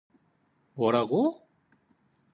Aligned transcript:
뭐라고? 0.77 1.21